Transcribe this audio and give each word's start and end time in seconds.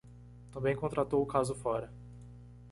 Também 0.51 0.75
contratou 0.75 1.21
o 1.21 1.27
caso 1.27 1.53
fora 1.53 1.93